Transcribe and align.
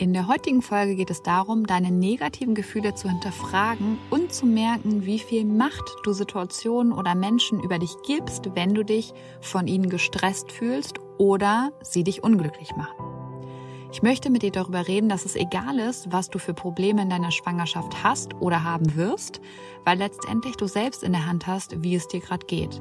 In 0.00 0.14
der 0.14 0.28
heutigen 0.28 0.62
Folge 0.62 0.96
geht 0.96 1.10
es 1.10 1.22
darum, 1.22 1.66
deine 1.66 1.90
negativen 1.90 2.54
Gefühle 2.54 2.94
zu 2.94 3.10
hinterfragen 3.10 3.98
und 4.08 4.32
zu 4.32 4.46
merken, 4.46 5.04
wie 5.04 5.18
viel 5.18 5.44
Macht 5.44 5.94
du 6.04 6.14
Situationen 6.14 6.94
oder 6.94 7.14
Menschen 7.14 7.62
über 7.62 7.78
dich 7.78 7.94
gibst, 8.06 8.56
wenn 8.56 8.72
du 8.72 8.82
dich 8.82 9.12
von 9.42 9.66
ihnen 9.66 9.90
gestresst 9.90 10.52
fühlst 10.52 10.94
oder 11.18 11.72
sie 11.82 12.02
dich 12.02 12.24
unglücklich 12.24 12.74
machen. 12.76 13.04
Ich 13.92 14.00
möchte 14.00 14.30
mit 14.30 14.40
dir 14.40 14.52
darüber 14.52 14.88
reden, 14.88 15.10
dass 15.10 15.26
es 15.26 15.36
egal 15.36 15.78
ist, 15.78 16.10
was 16.10 16.30
du 16.30 16.38
für 16.38 16.54
Probleme 16.54 17.02
in 17.02 17.10
deiner 17.10 17.30
Schwangerschaft 17.30 18.02
hast 18.02 18.32
oder 18.40 18.64
haben 18.64 18.96
wirst, 18.96 19.42
weil 19.84 19.98
letztendlich 19.98 20.56
du 20.56 20.66
selbst 20.66 21.02
in 21.02 21.12
der 21.12 21.26
Hand 21.26 21.46
hast, 21.46 21.82
wie 21.82 21.94
es 21.94 22.08
dir 22.08 22.20
gerade 22.20 22.46
geht. 22.46 22.80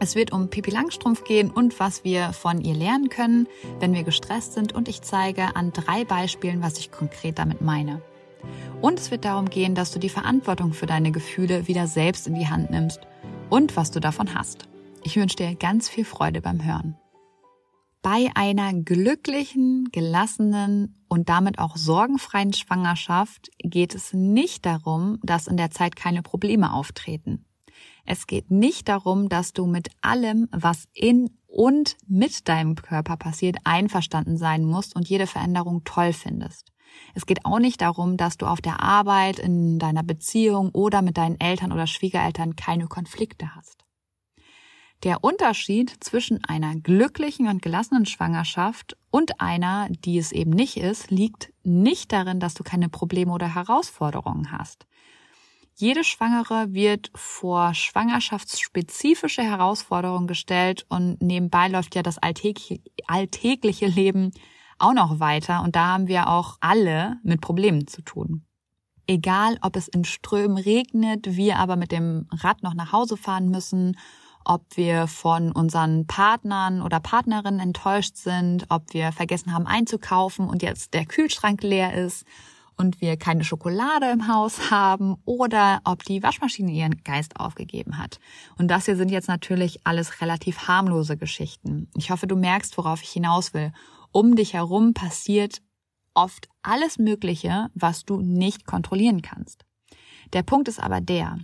Es 0.00 0.14
wird 0.14 0.32
um 0.32 0.48
Pipi 0.50 0.70
Langstrumpf 0.70 1.24
gehen 1.24 1.50
und 1.50 1.78
was 1.80 2.04
wir 2.04 2.32
von 2.32 2.60
ihr 2.60 2.74
lernen 2.74 3.08
können, 3.08 3.46
wenn 3.80 3.94
wir 3.94 4.02
gestresst 4.02 4.52
sind. 4.52 4.74
Und 4.74 4.88
ich 4.88 5.02
zeige 5.02 5.56
an 5.56 5.72
drei 5.72 6.04
Beispielen, 6.04 6.62
was 6.62 6.78
ich 6.78 6.90
konkret 6.90 7.38
damit 7.38 7.60
meine. 7.60 8.02
Und 8.80 8.98
es 8.98 9.10
wird 9.10 9.24
darum 9.24 9.48
gehen, 9.48 9.74
dass 9.74 9.92
du 9.92 9.98
die 9.98 10.08
Verantwortung 10.08 10.72
für 10.72 10.86
deine 10.86 11.12
Gefühle 11.12 11.68
wieder 11.68 11.86
selbst 11.86 12.26
in 12.26 12.34
die 12.34 12.48
Hand 12.48 12.70
nimmst 12.70 13.00
und 13.48 13.76
was 13.76 13.90
du 13.90 14.00
davon 14.00 14.34
hast. 14.34 14.68
Ich 15.04 15.16
wünsche 15.16 15.36
dir 15.36 15.54
ganz 15.54 15.88
viel 15.88 16.04
Freude 16.04 16.40
beim 16.40 16.64
Hören. 16.64 16.96
Bei 18.02 18.28
einer 18.34 18.74
glücklichen, 18.74 19.88
gelassenen 19.90 21.02
und 21.08 21.30
damit 21.30 21.58
auch 21.58 21.76
sorgenfreien 21.76 22.52
Schwangerschaft 22.52 23.50
geht 23.58 23.94
es 23.94 24.12
nicht 24.12 24.66
darum, 24.66 25.18
dass 25.22 25.46
in 25.46 25.56
der 25.56 25.70
Zeit 25.70 25.96
keine 25.96 26.20
Probleme 26.20 26.74
auftreten. 26.74 27.46
Es 28.04 28.26
geht 28.26 28.50
nicht 28.50 28.88
darum, 28.88 29.28
dass 29.28 29.52
du 29.52 29.66
mit 29.66 29.88
allem, 30.02 30.48
was 30.50 30.88
in 30.92 31.30
und 31.46 31.96
mit 32.06 32.48
deinem 32.48 32.74
Körper 32.74 33.16
passiert, 33.16 33.56
einverstanden 33.64 34.36
sein 34.36 34.64
musst 34.64 34.96
und 34.96 35.08
jede 35.08 35.26
Veränderung 35.26 35.84
toll 35.84 36.12
findest. 36.12 36.72
Es 37.14 37.26
geht 37.26 37.44
auch 37.44 37.58
nicht 37.58 37.80
darum, 37.80 38.16
dass 38.16 38.36
du 38.36 38.46
auf 38.46 38.60
der 38.60 38.80
Arbeit, 38.80 39.38
in 39.38 39.78
deiner 39.78 40.02
Beziehung 40.02 40.70
oder 40.70 41.02
mit 41.02 41.16
deinen 41.16 41.40
Eltern 41.40 41.72
oder 41.72 41.86
Schwiegereltern 41.86 42.56
keine 42.56 42.86
Konflikte 42.86 43.54
hast. 43.54 43.84
Der 45.02 45.22
Unterschied 45.22 45.92
zwischen 46.00 46.42
einer 46.44 46.76
glücklichen 46.76 47.48
und 47.48 47.62
gelassenen 47.62 48.06
Schwangerschaft 48.06 48.96
und 49.10 49.40
einer, 49.40 49.88
die 49.90 50.18
es 50.18 50.32
eben 50.32 50.50
nicht 50.50 50.76
ist, 50.76 51.10
liegt 51.10 51.52
nicht 51.62 52.12
darin, 52.12 52.40
dass 52.40 52.54
du 52.54 52.64
keine 52.64 52.88
Probleme 52.88 53.32
oder 53.32 53.54
Herausforderungen 53.54 54.50
hast. 54.50 54.86
Jede 55.76 56.04
Schwangere 56.04 56.72
wird 56.72 57.10
vor 57.16 57.74
schwangerschaftsspezifische 57.74 59.42
Herausforderungen 59.42 60.28
gestellt 60.28 60.86
und 60.88 61.20
nebenbei 61.20 61.66
läuft 61.66 61.96
ja 61.96 62.02
das 62.04 62.18
alltägliche 62.18 63.86
Leben 63.86 64.30
auch 64.78 64.92
noch 64.92 65.18
weiter 65.18 65.62
und 65.62 65.74
da 65.74 65.86
haben 65.86 66.06
wir 66.06 66.28
auch 66.28 66.58
alle 66.60 67.18
mit 67.24 67.40
Problemen 67.40 67.88
zu 67.88 68.02
tun. 68.02 68.44
Egal, 69.08 69.58
ob 69.62 69.74
es 69.74 69.88
in 69.88 70.04
Strömen 70.04 70.58
regnet, 70.58 71.36
wir 71.36 71.58
aber 71.58 71.74
mit 71.74 71.90
dem 71.90 72.28
Rad 72.30 72.62
noch 72.62 72.74
nach 72.74 72.92
Hause 72.92 73.16
fahren 73.16 73.48
müssen, 73.48 73.98
ob 74.44 74.64
wir 74.76 75.08
von 75.08 75.50
unseren 75.50 76.06
Partnern 76.06 76.82
oder 76.82 77.00
Partnerinnen 77.00 77.60
enttäuscht 77.60 78.16
sind, 78.16 78.66
ob 78.68 78.94
wir 78.94 79.10
vergessen 79.10 79.52
haben 79.52 79.66
einzukaufen 79.66 80.48
und 80.48 80.62
jetzt 80.62 80.94
der 80.94 81.04
Kühlschrank 81.04 81.62
leer 81.62 81.94
ist 81.94 82.24
und 82.76 83.00
wir 83.00 83.16
keine 83.16 83.44
Schokolade 83.44 84.10
im 84.10 84.28
Haus 84.28 84.70
haben 84.70 85.16
oder 85.24 85.80
ob 85.84 86.04
die 86.04 86.22
Waschmaschine 86.22 86.72
ihren 86.72 87.02
Geist 87.04 87.38
aufgegeben 87.38 87.98
hat. 87.98 88.18
Und 88.58 88.68
das 88.68 88.86
hier 88.86 88.96
sind 88.96 89.10
jetzt 89.10 89.28
natürlich 89.28 89.86
alles 89.86 90.20
relativ 90.20 90.68
harmlose 90.68 91.16
Geschichten. 91.16 91.88
Ich 91.96 92.10
hoffe, 92.10 92.26
du 92.26 92.36
merkst, 92.36 92.76
worauf 92.78 93.02
ich 93.02 93.10
hinaus 93.10 93.54
will. 93.54 93.72
Um 94.12 94.36
dich 94.36 94.54
herum 94.54 94.94
passiert 94.94 95.60
oft 96.14 96.48
alles 96.62 96.98
Mögliche, 96.98 97.68
was 97.74 98.04
du 98.04 98.20
nicht 98.20 98.66
kontrollieren 98.66 99.22
kannst. 99.22 99.64
Der 100.32 100.42
Punkt 100.42 100.68
ist 100.68 100.80
aber 100.80 101.00
der, 101.00 101.38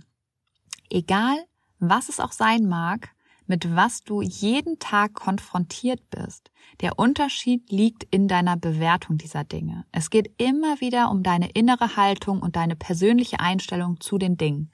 egal 0.89 1.37
was 1.79 2.09
es 2.09 2.19
auch 2.19 2.31
sein 2.31 2.67
mag, 2.67 3.09
mit 3.51 3.75
was 3.75 4.05
du 4.05 4.21
jeden 4.21 4.79
Tag 4.79 5.13
konfrontiert 5.13 6.09
bist. 6.09 6.51
Der 6.79 6.97
Unterschied 6.97 7.69
liegt 7.69 8.05
in 8.05 8.29
deiner 8.29 8.55
Bewertung 8.55 9.17
dieser 9.17 9.43
Dinge. 9.43 9.83
Es 9.91 10.09
geht 10.09 10.31
immer 10.41 10.79
wieder 10.79 11.11
um 11.11 11.21
deine 11.21 11.51
innere 11.51 11.97
Haltung 11.97 12.41
und 12.41 12.55
deine 12.55 12.77
persönliche 12.77 13.41
Einstellung 13.41 13.99
zu 13.99 14.17
den 14.17 14.37
Dingen. 14.37 14.71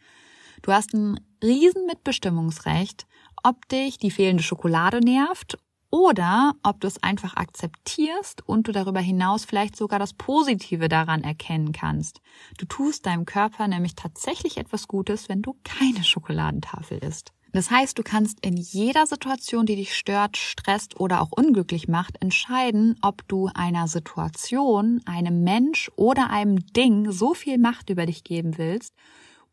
Du 0.61 0.71
hast 0.71 0.93
ein 0.93 1.19
riesen 1.43 1.87
Mitbestimmungsrecht, 1.87 3.07
ob 3.41 3.67
dich 3.67 3.97
die 3.97 4.11
fehlende 4.11 4.43
Schokolade 4.43 4.99
nervt 4.99 5.57
oder 5.89 6.53
ob 6.61 6.79
du 6.79 6.85
es 6.85 7.01
einfach 7.01 7.35
akzeptierst 7.35 8.47
und 8.47 8.67
du 8.67 8.71
darüber 8.71 8.99
hinaus 8.99 9.43
vielleicht 9.43 9.75
sogar 9.75 9.97
das 9.97 10.13
Positive 10.13 10.87
daran 10.87 11.23
erkennen 11.23 11.71
kannst. 11.71 12.21
Du 12.59 12.67
tust 12.67 13.07
deinem 13.07 13.25
Körper 13.25 13.67
nämlich 13.67 13.95
tatsächlich 13.95 14.57
etwas 14.57 14.87
Gutes, 14.87 15.29
wenn 15.29 15.41
du 15.41 15.57
keine 15.63 16.03
Schokoladentafel 16.03 16.99
isst. 16.99 17.33
Das 17.53 17.71
heißt, 17.71 17.97
du 17.97 18.03
kannst 18.03 18.45
in 18.45 18.57
jeder 18.57 19.07
Situation, 19.07 19.65
die 19.65 19.75
dich 19.75 19.95
stört, 19.95 20.37
stresst 20.37 20.99
oder 20.99 21.21
auch 21.21 21.31
unglücklich 21.31 21.87
macht, 21.87 22.21
entscheiden, 22.21 22.97
ob 23.01 23.27
du 23.27 23.49
einer 23.53 23.87
Situation, 23.87 25.01
einem 25.05 25.43
Mensch 25.43 25.89
oder 25.95 26.29
einem 26.29 26.65
Ding 26.73 27.11
so 27.11 27.33
viel 27.33 27.57
Macht 27.57 27.89
über 27.89 28.05
dich 28.05 28.23
geben 28.23 28.57
willst 28.57 28.93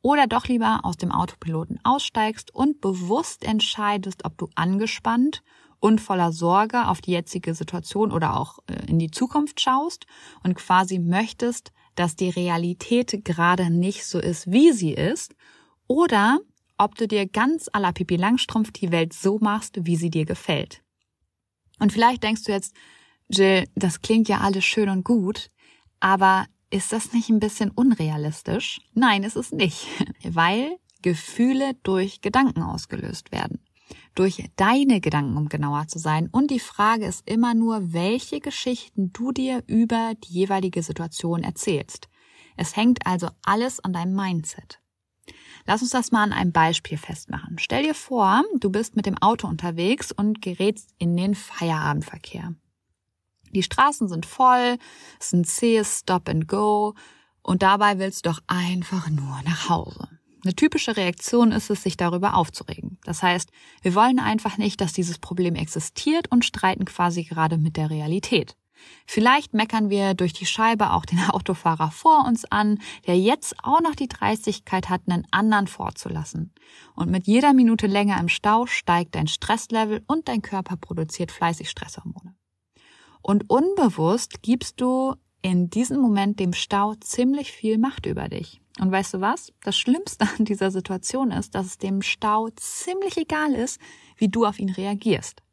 oder 0.02 0.26
doch 0.26 0.46
lieber 0.46 0.80
aus 0.82 0.98
dem 0.98 1.10
Autopiloten 1.12 1.80
aussteigst 1.82 2.54
und 2.54 2.80
bewusst 2.80 3.42
entscheidest, 3.44 4.24
ob 4.24 4.36
du 4.36 4.48
angespannt 4.54 5.42
und 5.80 6.00
voller 6.00 6.32
Sorge 6.32 6.88
auf 6.88 7.00
die 7.00 7.12
jetzige 7.12 7.54
Situation 7.54 8.12
oder 8.12 8.38
auch 8.38 8.58
äh, 8.66 8.86
in 8.86 8.98
die 8.98 9.10
Zukunft 9.10 9.60
schaust 9.60 10.06
und 10.42 10.54
quasi 10.54 10.98
möchtest, 10.98 11.72
dass 11.94 12.16
die 12.16 12.30
Realität 12.30 13.24
gerade 13.24 13.70
nicht 13.70 14.04
so 14.04 14.18
ist, 14.18 14.50
wie 14.50 14.72
sie 14.72 14.92
ist, 14.92 15.34
oder 15.86 16.38
ob 16.78 16.94
du 16.96 17.06
dir 17.06 17.26
ganz 17.26 17.68
à 17.68 17.80
la 17.80 17.92
Pipi 17.92 18.16
Langstrumpf 18.16 18.72
die 18.72 18.90
Welt 18.90 19.12
so 19.12 19.38
machst, 19.38 19.86
wie 19.86 19.96
sie 19.96 20.10
dir 20.10 20.24
gefällt. 20.24 20.82
Und 21.78 21.92
vielleicht 21.92 22.22
denkst 22.22 22.44
du 22.44 22.52
jetzt, 22.52 22.74
Jill, 23.28 23.64
das 23.74 24.00
klingt 24.00 24.28
ja 24.28 24.40
alles 24.40 24.64
schön 24.64 24.88
und 24.88 25.04
gut, 25.04 25.50
aber 26.00 26.46
ist 26.70 26.92
das 26.92 27.12
nicht 27.12 27.30
ein 27.30 27.40
bisschen 27.40 27.70
unrealistisch? 27.70 28.80
Nein, 28.94 29.22
ist 29.22 29.36
es 29.36 29.52
nicht, 29.52 29.86
weil 30.24 30.76
Gefühle 31.02 31.74
durch 31.82 32.20
Gedanken 32.20 32.62
ausgelöst 32.62 33.32
werden. 33.32 33.60
Durch 34.14 34.48
deine 34.56 35.00
Gedanken, 35.00 35.36
um 35.36 35.48
genauer 35.48 35.88
zu 35.88 35.98
sein. 35.98 36.28
Und 36.30 36.50
die 36.50 36.60
Frage 36.60 37.04
ist 37.04 37.28
immer 37.28 37.54
nur, 37.54 37.92
welche 37.92 38.40
Geschichten 38.40 39.12
du 39.12 39.32
dir 39.32 39.62
über 39.66 40.14
die 40.24 40.32
jeweilige 40.32 40.82
Situation 40.82 41.42
erzählst. 41.42 42.08
Es 42.56 42.76
hängt 42.76 43.06
also 43.06 43.28
alles 43.44 43.80
an 43.80 43.92
deinem 43.92 44.14
Mindset. 44.14 44.80
Lass 45.66 45.82
uns 45.82 45.92
das 45.92 46.12
mal 46.12 46.22
an 46.22 46.32
einem 46.32 46.52
Beispiel 46.52 46.98
festmachen. 46.98 47.58
Stell 47.58 47.84
dir 47.84 47.94
vor, 47.94 48.42
du 48.60 48.70
bist 48.70 48.96
mit 48.96 49.06
dem 49.06 49.16
Auto 49.18 49.48
unterwegs 49.48 50.12
und 50.12 50.42
gerätst 50.42 50.90
in 50.98 51.16
den 51.16 51.34
Feierabendverkehr. 51.34 52.54
Die 53.52 53.62
Straßen 53.62 54.08
sind 54.08 54.26
voll, 54.26 54.78
es 55.18 55.26
ist 55.26 55.32
ein 55.32 55.44
zähes 55.44 56.00
Stop 56.00 56.28
and 56.28 56.48
Go 56.48 56.94
und 57.42 57.62
dabei 57.62 57.98
willst 57.98 58.26
du 58.26 58.30
doch 58.30 58.40
einfach 58.46 59.08
nur 59.08 59.40
nach 59.44 59.68
Hause. 59.68 60.08
Eine 60.44 60.54
typische 60.54 60.96
Reaktion 60.96 61.52
ist 61.52 61.70
es, 61.70 61.82
sich 61.82 61.96
darüber 61.96 62.34
aufzuregen. 62.34 62.98
Das 63.04 63.22
heißt, 63.22 63.50
wir 63.80 63.94
wollen 63.94 64.18
einfach 64.18 64.58
nicht, 64.58 64.80
dass 64.82 64.92
dieses 64.92 65.18
Problem 65.18 65.54
existiert 65.54 66.30
und 66.30 66.44
streiten 66.44 66.84
quasi 66.84 67.24
gerade 67.24 67.56
mit 67.56 67.78
der 67.78 67.88
Realität. 67.88 68.54
Vielleicht 69.06 69.54
meckern 69.54 69.90
wir 69.90 70.14
durch 70.14 70.32
die 70.32 70.46
Scheibe 70.46 70.92
auch 70.92 71.04
den 71.04 71.20
Autofahrer 71.28 71.90
vor 71.90 72.24
uns 72.26 72.44
an, 72.44 72.80
der 73.06 73.18
jetzt 73.18 73.54
auch 73.62 73.80
noch 73.80 73.94
die 73.94 74.08
Dreistigkeit 74.08 74.88
hat, 74.88 75.02
einen 75.06 75.26
anderen 75.30 75.66
vorzulassen. 75.66 76.52
Und 76.94 77.10
mit 77.10 77.26
jeder 77.26 77.52
Minute 77.52 77.86
länger 77.86 78.18
im 78.20 78.28
Stau 78.28 78.66
steigt 78.66 79.14
dein 79.14 79.28
Stresslevel 79.28 80.02
und 80.06 80.28
dein 80.28 80.42
Körper 80.42 80.76
produziert 80.76 81.32
fleißig 81.32 81.70
Stresshormone. 81.70 82.34
Und 83.22 83.48
unbewusst 83.48 84.42
gibst 84.42 84.80
du 84.80 85.14
in 85.40 85.68
diesem 85.68 86.00
Moment 86.00 86.40
dem 86.40 86.52
Stau 86.52 86.94
ziemlich 87.00 87.52
viel 87.52 87.78
Macht 87.78 88.06
über 88.06 88.28
dich. 88.28 88.60
Und 88.80 88.90
weißt 88.90 89.14
du 89.14 89.20
was? 89.20 89.52
Das 89.62 89.76
Schlimmste 89.76 90.26
an 90.38 90.44
dieser 90.44 90.70
Situation 90.70 91.30
ist, 91.30 91.54
dass 91.54 91.66
es 91.66 91.78
dem 91.78 92.02
Stau 92.02 92.48
ziemlich 92.56 93.16
egal 93.16 93.52
ist, 93.54 93.80
wie 94.16 94.28
du 94.28 94.46
auf 94.46 94.58
ihn 94.58 94.70
reagierst. 94.70 95.43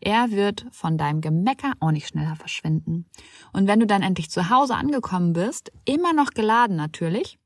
Er 0.00 0.30
wird 0.30 0.66
von 0.70 0.98
deinem 0.98 1.20
Gemecker 1.20 1.72
auch 1.80 1.90
nicht 1.90 2.08
schneller 2.08 2.36
verschwinden. 2.36 3.06
Und 3.52 3.66
wenn 3.66 3.80
du 3.80 3.86
dann 3.86 4.02
endlich 4.02 4.30
zu 4.30 4.50
Hause 4.50 4.74
angekommen 4.74 5.32
bist, 5.32 5.72
immer 5.84 6.12
noch 6.12 6.30
geladen 6.30 6.76
natürlich, 6.76 7.38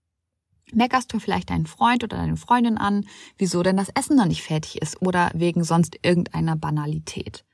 meckerst 0.72 1.12
du 1.12 1.18
vielleicht 1.18 1.50
deinen 1.50 1.66
Freund 1.66 2.04
oder 2.04 2.16
deine 2.16 2.36
Freundin 2.36 2.78
an, 2.78 3.06
wieso 3.36 3.62
denn 3.62 3.76
das 3.76 3.90
Essen 3.90 4.16
noch 4.16 4.26
nicht 4.26 4.42
fertig 4.42 4.82
ist 4.82 5.00
oder 5.02 5.30
wegen 5.34 5.64
sonst 5.64 5.98
irgendeiner 6.02 6.56
Banalität. 6.56 7.44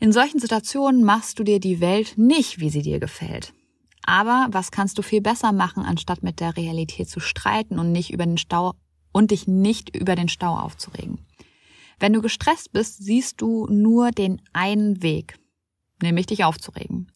In 0.00 0.12
solchen 0.12 0.38
Situationen 0.38 1.04
machst 1.04 1.38
du 1.38 1.44
dir 1.44 1.60
die 1.60 1.80
Welt 1.80 2.14
nicht, 2.16 2.60
wie 2.60 2.70
sie 2.70 2.82
dir 2.82 3.00
gefällt. 3.00 3.52
Aber 4.04 4.46
was 4.50 4.70
kannst 4.70 4.96
du 4.96 5.02
viel 5.02 5.20
besser 5.20 5.52
machen, 5.52 5.84
anstatt 5.84 6.22
mit 6.22 6.40
der 6.40 6.56
Realität 6.56 7.10
zu 7.10 7.20
streiten 7.20 7.78
und 7.78 7.92
nicht 7.92 8.10
über 8.10 8.24
den 8.24 8.38
Stau 8.38 8.74
und 9.12 9.32
dich 9.32 9.48
nicht 9.48 9.94
über 9.94 10.14
den 10.14 10.28
Stau 10.28 10.56
aufzuregen? 10.56 11.26
Wenn 12.00 12.12
du 12.12 12.22
gestresst 12.22 12.72
bist, 12.72 13.02
siehst 13.02 13.40
du 13.40 13.66
nur 13.68 14.10
den 14.10 14.40
einen 14.52 15.02
Weg, 15.02 15.36
nämlich 16.00 16.26
dich 16.26 16.44
aufzuregen. 16.44 17.08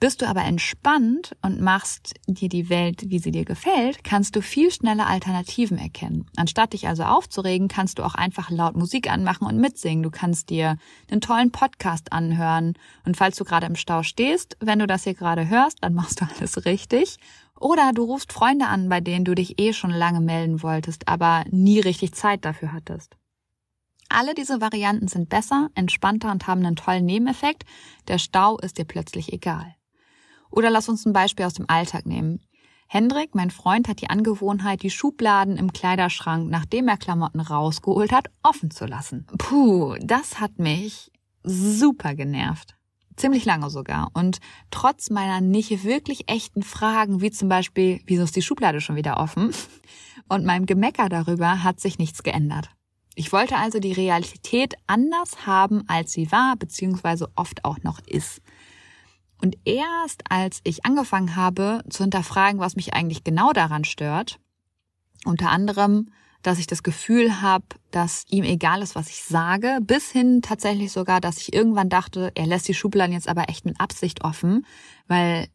Bist 0.00 0.20
du 0.20 0.28
aber 0.28 0.42
entspannt 0.42 1.34
und 1.40 1.62
machst 1.62 2.14
dir 2.26 2.50
die 2.50 2.68
Welt, 2.68 3.08
wie 3.08 3.18
sie 3.18 3.30
dir 3.30 3.46
gefällt, 3.46 4.04
kannst 4.04 4.36
du 4.36 4.42
viel 4.42 4.70
schneller 4.70 5.06
Alternativen 5.06 5.78
erkennen. 5.78 6.26
Anstatt 6.36 6.74
dich 6.74 6.88
also 6.88 7.04
aufzuregen, 7.04 7.68
kannst 7.68 7.98
du 7.98 8.02
auch 8.02 8.14
einfach 8.14 8.50
laut 8.50 8.76
Musik 8.76 9.10
anmachen 9.10 9.46
und 9.46 9.58
mitsingen. 9.58 10.02
Du 10.02 10.10
kannst 10.10 10.50
dir 10.50 10.76
einen 11.10 11.22
tollen 11.22 11.52
Podcast 11.52 12.12
anhören. 12.12 12.74
Und 13.06 13.16
falls 13.16 13.36
du 13.36 13.44
gerade 13.44 13.64
im 13.66 13.76
Stau 13.76 14.02
stehst, 14.02 14.58
wenn 14.60 14.80
du 14.80 14.86
das 14.86 15.04
hier 15.04 15.14
gerade 15.14 15.48
hörst, 15.48 15.78
dann 15.80 15.94
machst 15.94 16.20
du 16.20 16.26
alles 16.36 16.66
richtig. 16.66 17.16
Oder 17.58 17.92
du 17.94 18.02
rufst 18.02 18.32
Freunde 18.32 18.66
an, 18.66 18.90
bei 18.90 19.00
denen 19.00 19.24
du 19.24 19.34
dich 19.34 19.58
eh 19.58 19.72
schon 19.72 19.90
lange 19.90 20.20
melden 20.20 20.62
wolltest, 20.62 21.08
aber 21.08 21.44
nie 21.50 21.80
richtig 21.80 22.12
Zeit 22.12 22.44
dafür 22.44 22.74
hattest. 22.74 23.16
Alle 24.14 24.34
diese 24.34 24.60
Varianten 24.60 25.08
sind 25.08 25.28
besser, 25.28 25.70
entspannter 25.74 26.30
und 26.30 26.46
haben 26.46 26.64
einen 26.64 26.76
tollen 26.76 27.04
Nebeneffekt. 27.04 27.64
Der 28.06 28.18
Stau 28.18 28.58
ist 28.58 28.78
dir 28.78 28.84
plötzlich 28.84 29.32
egal. 29.32 29.74
Oder 30.50 30.70
lass 30.70 30.88
uns 30.88 31.04
ein 31.04 31.12
Beispiel 31.12 31.46
aus 31.46 31.54
dem 31.54 31.68
Alltag 31.68 32.06
nehmen. 32.06 32.40
Hendrik, 32.86 33.34
mein 33.34 33.50
Freund, 33.50 33.88
hat 33.88 34.00
die 34.00 34.10
Angewohnheit, 34.10 34.84
die 34.84 34.90
Schubladen 34.90 35.56
im 35.56 35.72
Kleiderschrank, 35.72 36.48
nachdem 36.48 36.86
er 36.86 36.96
Klamotten 36.96 37.40
rausgeholt 37.40 38.12
hat, 38.12 38.28
offen 38.44 38.70
zu 38.70 38.86
lassen. 38.86 39.26
Puh, 39.36 39.96
das 40.00 40.38
hat 40.38 40.60
mich 40.60 41.10
super 41.42 42.14
genervt. 42.14 42.76
Ziemlich 43.16 43.44
lange 43.44 43.68
sogar. 43.68 44.10
Und 44.14 44.38
trotz 44.70 45.10
meiner 45.10 45.40
nicht 45.40 45.82
wirklich 45.82 46.30
echten 46.30 46.62
Fragen, 46.62 47.20
wie 47.20 47.32
zum 47.32 47.48
Beispiel, 47.48 48.00
wieso 48.06 48.22
ist 48.22 48.36
die 48.36 48.42
Schublade 48.42 48.80
schon 48.80 48.94
wieder 48.94 49.18
offen? 49.18 49.50
Und 50.28 50.44
meinem 50.44 50.66
Gemecker 50.66 51.08
darüber 51.08 51.64
hat 51.64 51.80
sich 51.80 51.98
nichts 51.98 52.22
geändert. 52.22 52.70
Ich 53.14 53.32
wollte 53.32 53.56
also 53.56 53.78
die 53.78 53.92
Realität 53.92 54.74
anders 54.86 55.46
haben, 55.46 55.84
als 55.88 56.12
sie 56.12 56.30
war, 56.32 56.56
beziehungsweise 56.56 57.28
oft 57.36 57.64
auch 57.64 57.78
noch 57.82 58.00
ist. 58.06 58.40
Und 59.40 59.56
erst 59.64 60.30
als 60.30 60.60
ich 60.64 60.84
angefangen 60.84 61.36
habe 61.36 61.82
zu 61.90 62.02
hinterfragen, 62.02 62.60
was 62.60 62.76
mich 62.76 62.94
eigentlich 62.94 63.24
genau 63.24 63.52
daran 63.52 63.84
stört, 63.84 64.40
unter 65.24 65.50
anderem, 65.50 66.10
dass 66.42 66.58
ich 66.58 66.66
das 66.66 66.82
Gefühl 66.82 67.40
habe, 67.40 67.64
dass 67.90 68.24
ihm 68.28 68.44
egal 68.44 68.82
ist, 68.82 68.94
was 68.94 69.08
ich 69.08 69.22
sage, 69.22 69.78
bis 69.80 70.10
hin 70.10 70.42
tatsächlich 70.42 70.92
sogar, 70.92 71.20
dass 71.20 71.38
ich 71.38 71.54
irgendwann 71.54 71.88
dachte, 71.88 72.32
er 72.34 72.46
lässt 72.46 72.68
die 72.68 72.74
Schubladen 72.74 73.14
jetzt 73.14 73.28
aber 73.28 73.48
echt 73.48 73.64
mit 73.64 73.80
Absicht 73.80 74.24
offen, 74.24 74.66
weil 75.08 75.48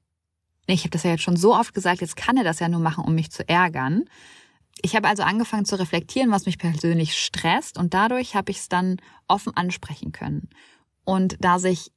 ich 0.66 0.82
habe 0.82 0.90
das 0.90 1.04
ja 1.04 1.12
jetzt 1.12 1.24
schon 1.24 1.38
so 1.38 1.56
oft 1.56 1.74
gesagt, 1.74 2.02
jetzt 2.02 2.16
kann 2.16 2.38
er 2.38 2.44
das 2.44 2.60
ja 2.60 2.70
nur 2.70 2.80
machen, 2.80 3.04
um 3.04 3.14
mich 3.14 3.32
zu 3.32 3.48
ärgern. 3.48 4.06
Ich 4.81 4.96
habe 4.96 5.08
also 5.08 5.24
angefangen 5.24 5.66
zu 5.66 5.78
reflektieren, 5.78 6.31
was 6.31 6.46
mich 6.46 6.58
persönlich 6.58 7.18
stresst 7.18 7.78
und 7.78 7.94
dadurch 7.94 8.36
habe 8.36 8.52
ich 8.52 8.58
es 8.58 8.70
dann 8.70 8.98
offen 9.28 9.56
ansprechen 9.56 10.12
können. 10.12 10.50
Und 11.04 11.38
da 11.40 11.60
sich 11.60 11.92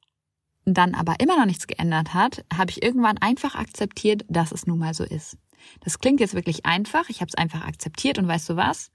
dann 0.64 0.94
aber 0.94 1.20
immer 1.20 1.36
noch 1.36 1.46
nichts 1.46 1.66
geändert 1.66 2.14
hat, 2.14 2.44
habe 2.52 2.70
ich 2.70 2.82
irgendwann 2.82 3.18
einfach 3.18 3.54
akzeptiert, 3.54 4.24
dass 4.28 4.52
es 4.52 4.66
nun 4.66 4.78
mal 4.78 4.94
so 4.94 5.04
ist. 5.04 5.36
Das 5.80 5.98
klingt 5.98 6.20
jetzt 6.20 6.34
wirklich 6.34 6.66
einfach, 6.66 7.08
ich 7.08 7.20
habe 7.20 7.28
es 7.28 7.34
einfach 7.34 7.64
akzeptiert 7.64 8.18
und 8.18 8.26
weißt 8.26 8.48
du 8.48 8.56
was? 8.56 8.90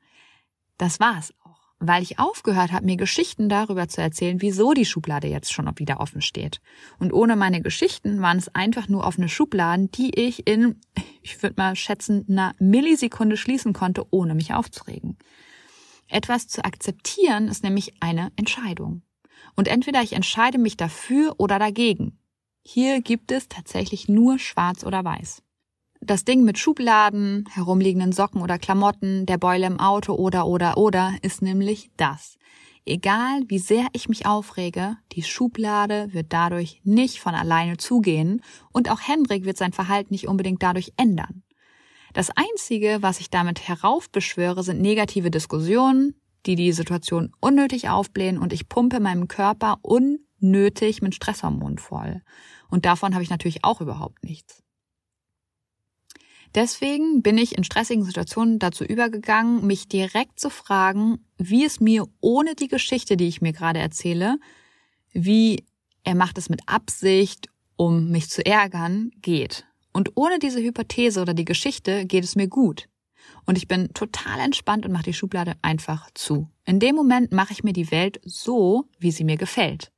Das 0.78 1.00
war 1.00 1.18
es 1.18 1.34
auch, 1.44 1.47
weil 1.80 2.02
ich 2.02 2.20
aufgehört 2.20 2.72
habe, 2.72 2.86
mir 2.86 2.98
Geschichten 2.98 3.50
darüber 3.50 3.88
zu 3.88 4.02
erzählen, 4.02 4.42
wieso 4.42 4.74
die 4.74 4.86
Schublade 4.86 5.28
jetzt 5.28 5.54
schon 5.54 5.70
wieder 5.78 6.00
offen 6.00 6.22
steht. 6.22 6.60
Und 6.98 7.14
ohne 7.14 7.36
meine 7.36 7.62
Geschichten 7.62 8.22
waren 8.22 8.38
es 8.38 8.54
einfach 8.56 8.88
nur 8.88 9.06
offene 9.06 9.30
Schubladen, 9.30 9.92
die 9.92 10.20
ich 10.20 10.48
in, 10.48 10.80
ich 11.22 11.42
würde 11.44 11.56
mal 11.58 11.76
schätzen, 11.76 12.26
einer 12.30 12.56
Millisekunde 12.60 13.38
schließen 13.38 13.74
konnte, 13.74 14.06
ohne 14.10 14.34
mich 14.34 14.54
aufzuregen. 14.54 15.18
Etwas 16.08 16.48
zu 16.48 16.64
akzeptieren 16.64 17.48
ist 17.48 17.64
nämlich 17.64 17.94
eine 18.00 18.32
Entscheidung. 18.38 19.04
Und 19.56 19.68
entweder 19.68 20.02
ich 20.02 20.14
entscheide 20.14 20.58
mich 20.58 20.78
dafür 20.78 21.36
oder 21.38 21.60
dagegen. 21.60 22.18
Hier 22.64 23.02
gibt 23.02 23.32
es 23.32 23.48
tatsächlich 23.50 24.08
nur 24.08 24.40
schwarz 24.40 24.84
oder 24.84 25.04
weiß. 25.04 25.44
Das 26.08 26.24
Ding 26.24 26.46
mit 26.46 26.58
Schubladen, 26.58 27.44
herumliegenden 27.52 28.14
Socken 28.14 28.42
oder 28.42 28.58
Klamotten, 28.58 29.26
der 29.26 29.38
Beule 29.38 29.68
im 29.68 29.78
Auto 29.78 30.14
oder 30.14 30.48
oder 30.48 30.78
oder 30.78 31.14
ist 31.22 31.42
nämlich 31.42 31.92
das. 31.98 32.38
Egal 32.86 33.42
wie 33.50 33.60
sehr 33.60 33.88
ich 33.92 34.08
mich 34.08 34.26
aufrege, 34.26 34.96
die 35.12 35.22
Schublade 35.22 36.08
wird 36.14 36.28
dadurch 36.30 36.80
nicht 36.86 37.20
von 37.20 37.36
alleine 37.36 37.76
zugehen 37.76 38.42
und 38.72 38.90
auch 38.90 39.02
Hendrik 39.02 39.44
wird 39.44 39.58
sein 39.58 39.74
Verhalten 39.74 40.14
nicht 40.14 40.30
unbedingt 40.30 40.64
dadurch 40.64 40.94
ändern. 40.96 41.44
Das 42.14 42.30
Einzige, 42.30 43.00
was 43.02 43.20
ich 43.20 43.30
damit 43.30 43.68
heraufbeschwöre, 43.68 44.64
sind 44.64 44.80
negative 44.80 45.30
Diskussionen, 45.30 46.16
die 46.46 46.56
die 46.56 46.72
Situation 46.72 47.34
unnötig 47.42 47.90
aufblähen 47.90 48.38
und 48.38 48.54
ich 48.54 48.70
pumpe 48.70 49.02
meinem 49.02 49.28
Körper 49.28 49.80
unnötig 49.82 51.02
mit 51.02 51.16
Stresshormonen 51.16 51.80
voll. 51.80 52.22
Und 52.70 52.86
davon 52.86 53.14
habe 53.14 53.24
ich 53.24 53.30
natürlich 53.30 53.66
auch 53.66 53.82
überhaupt 53.82 54.24
nichts. 54.24 54.64
Deswegen 56.58 57.22
bin 57.22 57.38
ich 57.38 57.56
in 57.56 57.64
stressigen 57.64 58.04
Situationen 58.04 58.58
dazu 58.58 58.84
übergegangen, 58.84 59.68
mich 59.68 59.88
direkt 59.88 60.40
zu 60.40 60.50
fragen, 60.50 61.20
wie 61.38 61.64
es 61.64 61.80
mir 61.80 62.08
ohne 62.20 62.56
die 62.56 62.68
Geschichte, 62.68 63.16
die 63.16 63.28
ich 63.28 63.42
mir 63.42 63.54
gerade 63.54 63.78
erzähle, 63.78 64.40
wie 65.14 65.66
er 66.04 66.16
macht 66.16 66.40
es 66.40 66.50
mit 66.50 66.62
Absicht, 66.66 67.50
um 67.76 68.10
mich 68.10 68.32
zu 68.32 68.44
ärgern, 68.44 69.12
geht. 69.22 69.68
Und 69.94 70.14
ohne 70.16 70.40
diese 70.40 70.60
Hypothese 70.60 71.22
oder 71.22 71.36
die 71.36 71.46
Geschichte 71.46 72.08
geht 72.08 72.24
es 72.24 72.36
mir 72.36 72.48
gut. 72.48 72.90
Und 73.46 73.56
ich 73.56 73.68
bin 73.68 73.94
total 73.94 74.40
entspannt 74.40 74.84
und 74.84 74.92
mache 74.92 75.04
die 75.04 75.14
Schublade 75.14 75.54
einfach 75.62 76.10
zu. 76.16 76.50
In 76.66 76.80
dem 76.80 76.96
Moment 76.96 77.32
mache 77.32 77.54
ich 77.54 77.64
mir 77.64 77.74
die 77.74 77.92
Welt 77.92 78.20
so, 78.26 78.86
wie 78.98 79.12
sie 79.12 79.26
mir 79.26 79.38
gefällt. 79.38 79.92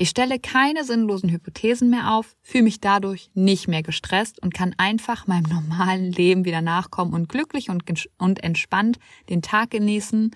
Ich 0.00 0.08
stelle 0.08 0.38
keine 0.38 0.82
sinnlosen 0.82 1.28
Hypothesen 1.28 1.90
mehr 1.90 2.14
auf, 2.14 2.34
fühle 2.40 2.64
mich 2.64 2.80
dadurch 2.80 3.30
nicht 3.34 3.68
mehr 3.68 3.82
gestresst 3.82 4.40
und 4.42 4.54
kann 4.54 4.74
einfach 4.78 5.26
meinem 5.26 5.42
normalen 5.42 6.10
Leben 6.10 6.46
wieder 6.46 6.62
nachkommen 6.62 7.12
und 7.12 7.28
glücklich 7.28 7.68
und, 7.68 7.84
und 8.16 8.42
entspannt 8.42 8.98
den 9.28 9.42
Tag 9.42 9.72
genießen, 9.72 10.34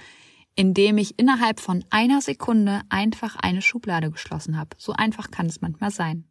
indem 0.55 0.99
ich 0.99 1.19
innerhalb 1.19 1.61
von 1.61 1.83
einer 1.89 2.21
Sekunde 2.21 2.83
einfach 2.91 3.37
eine 3.37 3.63
Schublade 3.63 4.11
geschlossen 4.11 4.59
habe. 4.59 4.77
So 4.77 4.93
einfach 4.93 5.31
kann 5.31 5.47
es 5.47 5.63
manchmal 5.63 5.91
sein. 5.91 6.29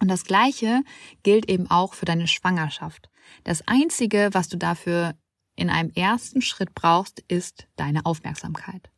Und 0.00 0.08
das 0.08 0.24
Gleiche 0.24 0.80
gilt 1.22 1.50
eben 1.50 1.70
auch 1.70 1.92
für 1.92 2.06
deine 2.06 2.28
Schwangerschaft. 2.28 3.10
Das 3.44 3.68
Einzige, 3.68 4.30
was 4.32 4.48
du 4.48 4.56
dafür 4.56 5.12
in 5.54 5.68
einem 5.68 5.90
ersten 5.90 6.40
Schritt 6.40 6.74
brauchst, 6.74 7.22
ist 7.28 7.66
deine 7.76 8.06
Aufmerksamkeit. 8.06 8.91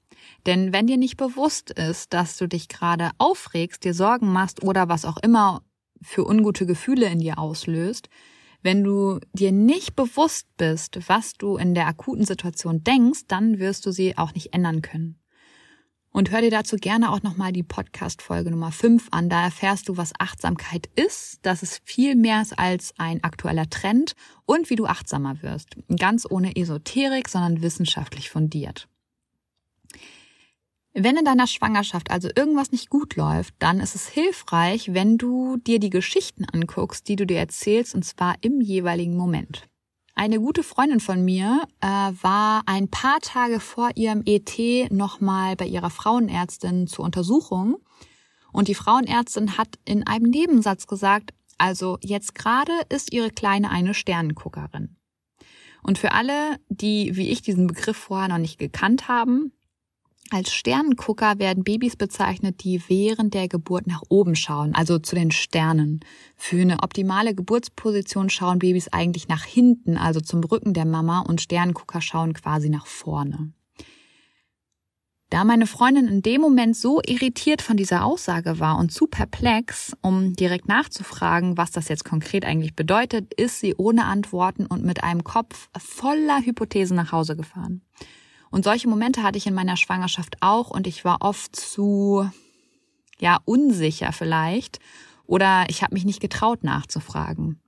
Denn 0.46 0.72
wenn 0.72 0.86
dir 0.86 0.96
nicht 0.96 1.16
bewusst 1.16 1.70
ist, 1.70 2.12
dass 2.12 2.36
du 2.36 2.46
dich 2.46 2.68
gerade 2.68 3.10
aufregst, 3.18 3.84
dir 3.84 3.94
Sorgen 3.94 4.32
machst 4.32 4.62
oder 4.62 4.88
was 4.88 5.04
auch 5.04 5.18
immer 5.18 5.62
für 6.02 6.26
ungute 6.26 6.66
Gefühle 6.66 7.06
in 7.06 7.20
dir 7.20 7.38
auslöst, 7.38 8.08
wenn 8.62 8.82
du 8.82 9.20
dir 9.34 9.52
nicht 9.52 9.94
bewusst 9.94 10.46
bist, 10.56 10.98
was 11.08 11.34
du 11.34 11.56
in 11.56 11.74
der 11.74 11.86
akuten 11.86 12.24
Situation 12.24 12.82
denkst, 12.82 13.22
dann 13.28 13.58
wirst 13.58 13.84
du 13.84 13.92
sie 13.92 14.16
auch 14.16 14.32
nicht 14.32 14.54
ändern 14.54 14.80
können. 14.80 15.20
Und 16.16 16.30
hör 16.30 16.40
dir 16.40 16.50
dazu 16.50 16.76
gerne 16.76 17.10
auch 17.10 17.22
nochmal 17.22 17.52
die 17.52 17.64
Podcast-Folge 17.64 18.52
Nummer 18.52 18.70
5 18.70 19.08
an. 19.10 19.28
Da 19.28 19.42
erfährst 19.42 19.88
du, 19.88 19.96
was 19.96 20.12
Achtsamkeit 20.18 20.88
ist, 20.94 21.44
dass 21.44 21.64
es 21.64 21.80
viel 21.84 22.14
mehr 22.14 22.40
ist 22.40 22.56
als 22.56 22.94
ein 22.98 23.24
aktueller 23.24 23.68
Trend 23.68 24.14
und 24.46 24.70
wie 24.70 24.76
du 24.76 24.86
achtsamer 24.86 25.42
wirst. 25.42 25.76
Ganz 25.98 26.24
ohne 26.30 26.54
Esoterik, 26.54 27.28
sondern 27.28 27.62
wissenschaftlich 27.62 28.30
fundiert. 28.30 28.88
Wenn 30.96 31.16
in 31.16 31.24
deiner 31.24 31.48
Schwangerschaft 31.48 32.12
also 32.12 32.28
irgendwas 32.36 32.70
nicht 32.70 32.88
gut 32.88 33.16
läuft, 33.16 33.54
dann 33.58 33.80
ist 33.80 33.96
es 33.96 34.06
hilfreich, 34.06 34.94
wenn 34.94 35.18
du 35.18 35.56
dir 35.56 35.80
die 35.80 35.90
Geschichten 35.90 36.44
anguckst, 36.44 37.08
die 37.08 37.16
du 37.16 37.26
dir 37.26 37.38
erzählst, 37.38 37.96
und 37.96 38.04
zwar 38.04 38.36
im 38.42 38.60
jeweiligen 38.60 39.16
Moment. 39.16 39.66
Eine 40.14 40.38
gute 40.38 40.62
Freundin 40.62 41.00
von 41.00 41.24
mir 41.24 41.66
äh, 41.80 41.86
war 41.86 42.62
ein 42.66 42.88
paar 42.88 43.18
Tage 43.20 43.58
vor 43.58 43.90
ihrem 43.96 44.22
ET 44.24 44.56
nochmal 44.92 45.56
bei 45.56 45.66
ihrer 45.66 45.90
Frauenärztin 45.90 46.86
zur 46.86 47.04
Untersuchung. 47.04 47.78
Und 48.52 48.68
die 48.68 48.76
Frauenärztin 48.76 49.58
hat 49.58 49.80
in 49.84 50.06
einem 50.06 50.30
Nebensatz 50.30 50.86
gesagt, 50.86 51.34
also 51.58 51.98
jetzt 52.00 52.36
gerade 52.36 52.72
ist 52.88 53.12
ihre 53.12 53.30
Kleine 53.30 53.70
eine 53.70 53.94
Sternenguckerin. 53.94 54.96
Und 55.82 55.98
für 55.98 56.12
alle, 56.12 56.60
die 56.68 57.16
wie 57.16 57.30
ich 57.30 57.42
diesen 57.42 57.66
Begriff 57.66 57.96
vorher 57.96 58.28
noch 58.28 58.38
nicht 58.38 58.60
gekannt 58.60 59.08
haben, 59.08 59.52
als 60.30 60.52
Sternengucker 60.52 61.38
werden 61.38 61.64
Babys 61.64 61.96
bezeichnet, 61.96 62.64
die 62.64 62.82
während 62.88 63.34
der 63.34 63.48
Geburt 63.48 63.86
nach 63.86 64.02
oben 64.08 64.36
schauen, 64.36 64.74
also 64.74 64.98
zu 64.98 65.14
den 65.14 65.30
Sternen. 65.30 66.00
Für 66.36 66.60
eine 66.60 66.82
optimale 66.82 67.34
Geburtsposition 67.34 68.30
schauen 68.30 68.58
Babys 68.58 68.88
eigentlich 68.88 69.28
nach 69.28 69.44
hinten, 69.44 69.96
also 69.96 70.20
zum 70.20 70.42
Rücken 70.42 70.72
der 70.72 70.86
Mama, 70.86 71.20
und 71.20 71.40
Sternengucker 71.40 72.00
schauen 72.00 72.32
quasi 72.32 72.68
nach 72.68 72.86
vorne. 72.86 73.52
Da 75.30 75.42
meine 75.42 75.66
Freundin 75.66 76.06
in 76.06 76.22
dem 76.22 76.40
Moment 76.40 76.76
so 76.76 77.00
irritiert 77.04 77.60
von 77.60 77.76
dieser 77.76 78.04
Aussage 78.04 78.60
war 78.60 78.78
und 78.78 78.92
zu 78.92 79.06
perplex, 79.06 79.96
um 80.00 80.34
direkt 80.34 80.68
nachzufragen, 80.68 81.56
was 81.56 81.72
das 81.72 81.88
jetzt 81.88 82.04
konkret 82.04 82.44
eigentlich 82.44 82.76
bedeutet, 82.76 83.34
ist 83.34 83.58
sie 83.58 83.74
ohne 83.74 84.04
Antworten 84.04 84.64
und 84.64 84.84
mit 84.84 85.02
einem 85.02 85.24
Kopf 85.24 85.68
voller 85.76 86.40
Hypothesen 86.40 86.96
nach 86.96 87.10
Hause 87.10 87.36
gefahren. 87.36 87.82
Und 88.50 88.64
solche 88.64 88.88
Momente 88.88 89.22
hatte 89.22 89.38
ich 89.38 89.46
in 89.46 89.54
meiner 89.54 89.76
Schwangerschaft 89.76 90.36
auch 90.40 90.70
und 90.70 90.86
ich 90.86 91.04
war 91.04 91.18
oft 91.20 91.56
zu, 91.56 92.28
ja, 93.18 93.38
unsicher 93.44 94.12
vielleicht 94.12 94.78
oder 95.26 95.66
ich 95.68 95.82
habe 95.82 95.94
mich 95.94 96.04
nicht 96.04 96.20
getraut 96.20 96.64
nachzufragen. 96.64 97.60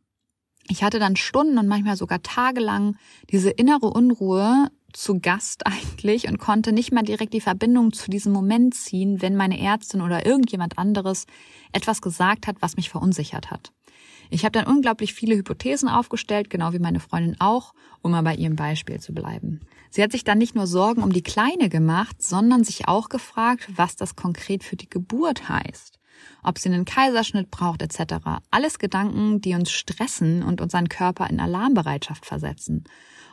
Ich 0.69 0.83
hatte 0.83 0.99
dann 0.99 1.17
Stunden 1.17 1.59
und 1.59 1.69
manchmal 1.69 1.97
sogar 1.97 2.23
tagelang 2.23 2.97
diese 3.31 3.51
innere 3.51 3.87
Unruhe 3.87 4.69
zu 4.93 5.21
Gast 5.21 5.67
eigentlich 5.67 6.29
und 6.29 6.39
konnte 6.39 6.73
nicht 6.73 6.93
mal 6.93 7.03
direkt 7.03 7.35
die 7.35 7.41
Verbindung 7.41 7.93
zu 7.93 8.11
diesem 8.11 8.33
Moment 8.33 8.75
ziehen, 8.75 9.23
wenn 9.23 9.37
meine 9.37 9.61
Ärztin 9.61 10.01
oder 10.01 10.27
irgendjemand 10.27 10.79
anderes 10.79 11.27
etwas 11.73 12.01
gesagt 12.01 12.47
hat, 12.47 12.57
was 12.61 12.77
mich 12.77 12.91
verunsichert 12.91 13.51
hat. 13.51 13.73
Ich 14.31 14.45
habe 14.45 14.53
dann 14.53 14.67
unglaublich 14.67 15.15
viele 15.15 15.37
Hypothesen 15.37 15.89
aufgestellt, 15.89 16.51
genau 16.51 16.73
wie 16.73 16.79
meine 16.79 17.01
Freundin 17.01 17.37
auch, 17.41 17.75
um 18.03 18.11
mal 18.11 18.23
bei 18.23 18.35
ihrem 18.35 18.57
Beispiel 18.57 19.01
zu 19.01 19.13
bleiben. 19.13 19.61
Sie 19.91 20.03
hat 20.03 20.13
sich 20.13 20.25
dann 20.25 20.39
nicht 20.39 20.55
nur 20.55 20.67
Sorgen 20.67 21.03
um 21.03 21.13
die 21.13 21.23
Kleine 21.23 21.69
gemacht, 21.69 22.23
sondern 22.23 22.65
sich 22.65 22.89
auch 22.89 23.09
gefragt, 23.09 23.69
was 23.77 23.97
das 23.97 24.17
konkret 24.17 24.65
für 24.65 24.77
die 24.77 24.91
Geburt 24.91 25.49
heißt. 25.49 25.99
Ob 26.43 26.59
sie 26.59 26.71
einen 26.71 26.85
Kaiserschnitt 26.85 27.51
braucht 27.51 27.83
etc. 27.83 28.15
Alles 28.51 28.79
Gedanken, 28.79 29.41
die 29.41 29.55
uns 29.55 29.71
stressen 29.71 30.43
und 30.43 30.61
unseren 30.61 30.89
Körper 30.89 31.29
in 31.29 31.41
Alarmbereitschaft 31.41 32.25
versetzen. 32.25 32.85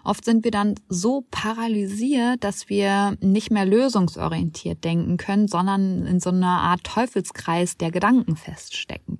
Oft 0.03 0.25
sind 0.25 0.43
wir 0.43 0.51
dann 0.51 0.75
so 0.89 1.25
paralysiert, 1.31 2.43
dass 2.43 2.67
wir 2.67 3.17
nicht 3.21 3.51
mehr 3.51 3.65
lösungsorientiert 3.65 4.83
denken 4.83 5.15
können, 5.17 5.47
sondern 5.47 6.05
in 6.05 6.19
so 6.19 6.29
einer 6.29 6.59
Art 6.59 6.83
Teufelskreis 6.83 7.77
der 7.77 7.91
Gedanken 7.91 8.35
feststecken. 8.35 9.19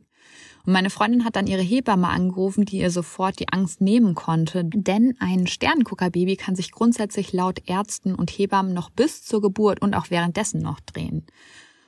Und 0.65 0.74
meine 0.74 0.89
Freundin 0.89 1.25
hat 1.25 1.36
dann 1.36 1.48
ihre 1.48 1.62
Hebamme 1.62 2.08
angerufen, 2.08 2.63
die 2.63 2.77
ihr 2.77 2.89
sofort 2.89 3.39
die 3.39 3.50
Angst 3.50 3.82
nehmen 3.82 4.15
konnte. 4.15 4.63
Denn 4.63 5.15
ein 5.20 5.46
Sternguckerbaby 5.48 6.38
kann 6.38 6.55
sich 6.55 6.72
grundsätzlich 6.72 7.34
laut 7.34 7.60
Ärzten 7.67 8.15
und 8.15 8.29
Hebammen 8.29 8.74
noch 8.74 8.89
bis 8.89 9.24
zur 9.24 9.41
Geburt 9.41 9.82
und 9.82 9.93
auch 9.93 10.10
währenddessen 10.10 10.62
noch 10.62 10.79
drehen. 10.79 11.25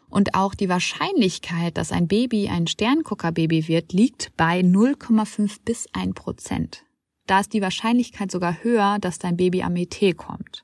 Und 0.09 0.35
auch 0.35 0.55
die 0.55 0.69
Wahrscheinlichkeit, 0.69 1.77
dass 1.77 1.91
ein 1.91 2.07
Baby 2.07 2.49
ein 2.49 2.67
Sternguckerbaby 2.67 3.67
wird, 3.67 3.93
liegt 3.93 4.35
bei 4.35 4.59
0,5 4.59 5.59
bis 5.63 5.87
1 5.93 6.13
Prozent. 6.13 6.83
Da 7.27 7.39
ist 7.39 7.53
die 7.53 7.61
Wahrscheinlichkeit 7.61 8.29
sogar 8.29 8.63
höher, 8.63 8.97
dass 8.99 9.19
dein 9.19 9.37
Baby 9.37 9.63
am 9.63 9.75
ET 9.77 9.99
kommt. 10.15 10.63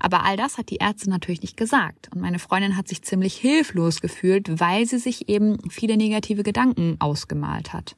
Aber 0.00 0.24
all 0.24 0.36
das 0.36 0.58
hat 0.58 0.70
die 0.70 0.76
Ärzte 0.76 1.08
natürlich 1.08 1.42
nicht 1.42 1.56
gesagt. 1.56 2.08
Und 2.12 2.20
meine 2.20 2.38
Freundin 2.38 2.76
hat 2.76 2.88
sich 2.88 3.02
ziemlich 3.02 3.36
hilflos 3.36 4.00
gefühlt, 4.00 4.58
weil 4.58 4.86
sie 4.86 4.98
sich 4.98 5.28
eben 5.28 5.58
viele 5.70 5.96
negative 5.96 6.42
Gedanken 6.42 6.96
ausgemalt 6.98 7.72
hat. 7.72 7.96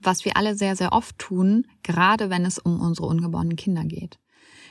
Was 0.00 0.24
wir 0.24 0.36
alle 0.36 0.56
sehr, 0.56 0.74
sehr 0.74 0.92
oft 0.92 1.18
tun, 1.18 1.66
gerade 1.82 2.30
wenn 2.30 2.44
es 2.44 2.58
um 2.58 2.80
unsere 2.80 3.06
ungeborenen 3.06 3.56
Kinder 3.56 3.84
geht. 3.84 4.18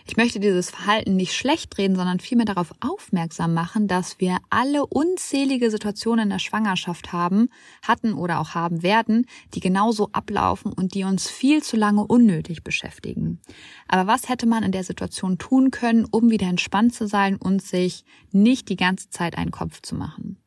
Ich 0.05 0.17
möchte 0.17 0.41
dieses 0.41 0.69
Verhalten 0.69 1.15
nicht 1.15 1.33
schlecht 1.33 1.77
reden, 1.77 1.95
sondern 1.95 2.19
vielmehr 2.19 2.45
darauf 2.45 2.73
aufmerksam 2.81 3.53
machen, 3.53 3.87
dass 3.87 4.19
wir 4.19 4.37
alle 4.49 4.85
unzählige 4.85 5.71
Situationen 5.71 6.23
in 6.23 6.29
der 6.29 6.39
Schwangerschaft 6.39 7.13
haben, 7.13 7.49
hatten 7.81 8.13
oder 8.13 8.39
auch 8.39 8.53
haben 8.53 8.83
werden, 8.83 9.25
die 9.53 9.61
genauso 9.61 10.09
ablaufen 10.11 10.73
und 10.73 10.93
die 10.93 11.05
uns 11.05 11.29
viel 11.29 11.63
zu 11.63 11.77
lange 11.77 12.05
unnötig 12.05 12.63
beschäftigen. 12.63 13.39
Aber 13.87 14.05
was 14.05 14.27
hätte 14.27 14.45
man 14.45 14.63
in 14.63 14.73
der 14.73 14.83
Situation 14.83 15.37
tun 15.37 15.71
können, 15.71 16.05
um 16.11 16.29
wieder 16.29 16.47
entspannt 16.47 16.93
zu 16.93 17.07
sein 17.07 17.37
und 17.37 17.61
sich 17.61 18.03
nicht 18.31 18.67
die 18.67 18.75
ganze 18.75 19.09
Zeit 19.09 19.37
einen 19.37 19.51
Kopf 19.51 19.81
zu 19.81 19.95
machen? 19.95 20.37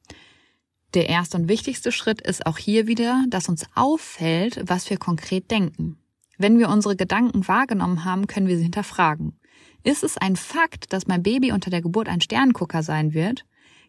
Der 0.93 1.09
erste 1.09 1.39
und 1.39 1.49
wichtigste 1.49 1.93
Schritt 1.93 2.21
ist 2.21 2.47
auch 2.47 2.59
hier 2.59 2.87
wieder, 2.87 3.25
dass 3.29 3.49
uns 3.49 3.65
auffällt, 3.75 4.63
was 4.67 4.89
wir 4.91 4.99
konkret 4.99 5.51
denken. 5.51 5.99
Wenn 6.39 6.59
wir 6.59 6.69
unsere 6.69 6.97
Gedanken 6.97 7.49
wahrgenommen 7.49 8.05
haben, 8.05 8.27
können 8.27 8.47
wir 8.47 8.59
sie 8.59 8.65
hinterfragen. 8.65 9.39
Ist 9.87 10.03
es 10.03 10.19
ein 10.19 10.35
Fakt, 10.35 10.93
dass 10.93 11.07
mein 11.07 11.23
Baby 11.23 11.53
unter 11.53 11.71
der 11.71 11.81
Geburt 11.81 12.09
ein 12.09 12.21
Sterngucker 12.21 12.83
sein 12.83 13.15
wird? 13.15 13.45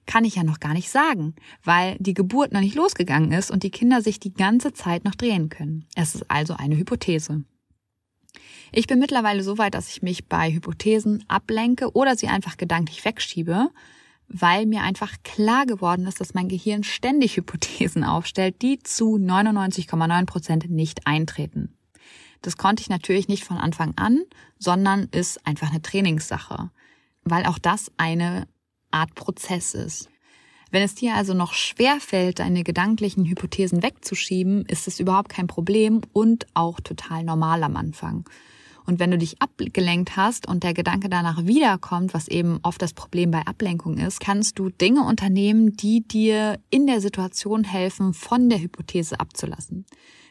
Kann 0.06 0.26
ich 0.26 0.36
ja 0.36 0.44
noch 0.44 0.60
gar 0.60 0.74
nicht 0.74 0.92
sagen, 0.92 1.34
weil 1.64 1.98
die 1.98 2.14
Geburt 2.14 2.54
noch 2.54 2.60
nicht 2.60 2.76
losgegangen 2.76 3.32
ist 3.32 3.50
und 3.50 3.64
die 3.64 3.72
Kinder 3.72 4.04
sich 4.04 4.20
die 4.20 4.32
ganze 4.32 4.74
Zeit 4.74 5.06
noch 5.06 5.16
drehen 5.16 5.50
können. 5.50 5.88
Es 5.96 6.14
ist 6.14 6.30
also 6.30 6.54
eine 6.54 6.78
Hypothese. 6.78 7.46
Ich 8.72 8.86
bin 8.86 9.00
mittlerweile 9.00 9.42
so 9.42 9.58
weit, 9.58 9.74
dass 9.74 9.90
ich 9.90 10.04
mich 10.04 10.28
bei 10.28 10.52
Hypothesen 10.52 11.26
ablenke 11.28 11.92
oder 11.94 12.16
sie 12.16 12.28
einfach 12.28 12.58
gedanklich 12.58 13.04
wegschiebe, 13.04 13.72
weil 14.28 14.68
mir 14.68 14.84
einfach 14.84 15.16
klar 15.24 15.66
geworden 15.66 16.06
ist, 16.06 16.22
dass 16.22 16.36
mein 16.36 16.48
Gehirn 16.48 16.84
ständig 16.84 17.38
Hypothesen 17.38 18.04
aufstellt, 18.04 18.62
die 18.62 18.78
zu 18.78 19.16
99,9 19.16 20.26
Prozent 20.28 20.70
nicht 20.70 21.08
eintreten. 21.08 21.77
Das 22.42 22.58
konnte 22.58 22.82
ich 22.82 22.90
natürlich 22.90 23.28
nicht 23.28 23.44
von 23.44 23.58
Anfang 23.58 23.94
an, 23.98 24.22
sondern 24.60 25.06
ist 25.12 25.46
einfach 25.46 25.70
eine 25.70 25.82
Trainingssache, 25.82 26.70
weil 27.24 27.46
auch 27.46 27.60
das 27.60 27.92
eine 27.98 28.48
Art 28.92 29.16
Prozess 29.16 29.74
ist. 29.74 30.10
Wenn 30.70 30.84
es 30.84 30.96
dir 30.96 31.16
also 31.16 31.34
noch 31.34 31.54
schwer 31.54 32.00
fällt, 32.00 32.40
deine 32.40 32.64
gedanklichen 32.64 33.26
Hypothesen 33.26 33.84
wegzuschieben, 33.84 34.66
ist 34.66 34.88
es 34.88 35.00
überhaupt 35.00 35.30
kein 35.30 35.48
Problem 35.48 36.02
und 36.12 36.46
auch 36.54 36.80
total 36.82 37.24
normal 37.24 37.64
am 37.64 37.78
Anfang. 37.78 38.26
Und 38.86 39.00
wenn 39.00 39.12
du 39.12 39.18
dich 39.18 39.42
abgelenkt 39.42 40.16
hast 40.16 40.48
und 40.48 40.64
der 40.64 40.74
Gedanke 40.74 41.10
danach 41.10 41.46
wiederkommt, 41.46 42.14
was 42.14 42.30
eben 42.30 42.60
oft 42.64 42.82
das 42.82 42.94
Problem 42.94 43.32
bei 43.32 43.46
Ablenkung 43.46 43.98
ist, 43.98 44.22
kannst 44.22 44.60
du 44.60 44.70
Dinge 44.70 45.04
unternehmen, 45.04 45.76
die 45.76 46.08
dir 46.08 46.58
in 46.70 46.88
der 46.88 47.02
Situation 47.02 47.66
helfen, 47.66 48.14
von 48.14 48.50
der 48.50 48.62
Hypothese 48.62 49.20
abzulassen. 49.20 49.86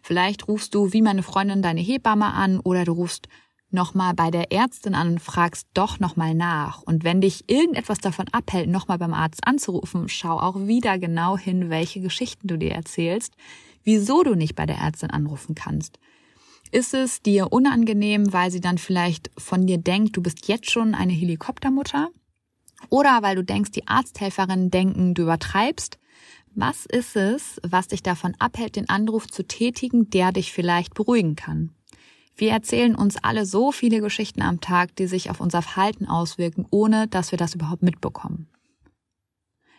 Vielleicht 0.07 0.47
rufst 0.47 0.73
du 0.73 0.93
wie 0.93 1.03
meine 1.03 1.25
Freundin 1.25 1.63
deine 1.63 1.81
Hebamme 1.81 2.27
an 2.27 2.61
oder 2.61 2.85
du 2.85 2.93
rufst 2.93 3.27
nochmal 3.73 4.15
bei 4.15 4.31
der 4.31 4.53
Ärztin 4.53 4.95
an 4.95 5.09
und 5.09 5.21
fragst 5.21 5.67
doch 5.75 5.99
nochmal 5.99 6.33
nach. 6.33 6.81
Und 6.81 7.03
wenn 7.03 7.21
dich 7.21 7.51
irgendetwas 7.51 7.99
davon 7.99 8.27
abhält, 8.31 8.71
nochmal 8.71 8.99
beim 8.99 9.13
Arzt 9.13 9.45
anzurufen, 9.45 10.09
schau 10.09 10.39
auch 10.39 10.55
wieder 10.69 11.01
genau 11.01 11.37
hin, 11.37 11.71
welche 11.71 12.01
Geschichten 12.01 12.47
du 12.47 12.57
dir 12.57 12.71
erzählst, 12.71 13.35
wieso 13.83 14.23
du 14.23 14.37
nicht 14.37 14.55
bei 14.55 14.65
der 14.65 14.79
Ärztin 14.79 15.11
anrufen 15.11 15.57
kannst. 15.57 15.99
Ist 16.71 16.95
es 16.95 17.21
dir 17.21 17.53
unangenehm, 17.53 18.33
weil 18.33 18.53
sie 18.53 18.61
dann 18.61 18.79
vielleicht 18.79 19.33
von 19.37 19.67
dir 19.67 19.79
denkt, 19.79 20.17
du 20.17 20.23
bist 20.23 20.47
jetzt 20.47 20.71
schon 20.71 20.95
eine 20.95 21.15
Helikoptermutter? 21.15 22.11
Oder 22.91 23.23
weil 23.23 23.35
du 23.35 23.43
denkst, 23.43 23.73
die 23.73 23.89
Arzthelferinnen 23.89 24.71
denken, 24.71 25.15
du 25.15 25.23
übertreibst? 25.23 25.99
Was 26.59 26.87
ist 26.87 27.17
es, 27.17 27.61
was 27.63 27.89
dich 27.89 28.03
davon 28.03 28.35
abhält, 28.39 28.77
den 28.77 28.89
Anruf 28.89 29.27
zu 29.27 29.47
tätigen, 29.47 30.09
der 30.09 30.33
dich 30.33 30.55
vielleicht 30.55 30.95
beruhigen 30.95 31.37
kann? 31.37 31.75
Wir 32.35 32.51
erzählen 32.51 32.95
uns 32.95 33.23
alle 33.23 33.45
so 33.45 33.73
viele 33.73 34.01
Geschichten 34.01 34.41
am 34.41 34.63
Tag, 34.63 34.97
die 34.97 35.07
sich 35.07 35.29
auf 35.29 35.41
unser 35.41 35.61
Verhalten 35.61 36.07
auswirken, 36.07 36.67
ohne 36.71 37.09
dass 37.09 37.31
wir 37.31 37.37
das 37.37 37.55
überhaupt 37.55 37.83
mitbekommen. 37.83 38.49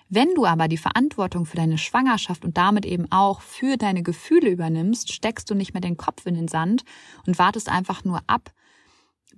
Wenn 0.07 0.35
du 0.35 0.45
aber 0.45 0.67
die 0.67 0.77
Verantwortung 0.77 1.47
für 1.47 1.57
deine 1.57 1.79
Schwangerschaft 1.79 2.45
und 2.45 2.57
damit 2.57 2.85
eben 2.85 3.11
auch 3.11 3.41
für 3.41 3.77
deine 3.77 4.03
Gefühle 4.03 4.51
übernimmst, 4.51 5.11
steckst 5.11 5.49
du 5.49 5.55
nicht 5.55 5.73
mehr 5.73 5.81
den 5.81 5.97
Kopf 5.97 6.27
in 6.27 6.35
den 6.35 6.47
Sand 6.47 6.83
und 7.25 7.39
wartest 7.39 7.69
einfach 7.69 8.03
nur 8.03 8.21
ab, 8.27 8.51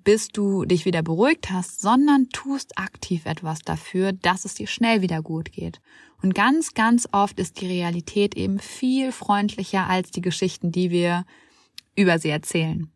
bis 0.04 0.30
du 0.30 0.66
dich 0.66 0.86
wieder 0.86 1.04
beruhigt 1.04 1.52
hast, 1.52 1.82
sondern 1.82 2.30
tust 2.30 2.78
aktiv 2.78 3.26
etwas 3.26 3.60
dafür, 3.60 4.14
dass 4.14 4.46
es 4.46 4.54
dir 4.54 4.68
schnell 4.68 5.02
wieder 5.02 5.22
gut 5.22 5.52
geht. 5.52 5.82
Und 6.22 6.36
ganz, 6.36 6.74
ganz 6.74 7.08
oft 7.12 7.40
ist 7.40 7.62
die 7.62 7.68
Realität 7.68 8.36
eben 8.36 8.60
viel 8.60 9.12
freundlicher 9.12 9.88
als 9.88 10.12
die 10.12 10.22
Geschichten, 10.22 10.72
die 10.72 10.90
wir 10.90 11.26
über 11.96 12.20
sie 12.20 12.30
erzählen. 12.30 12.92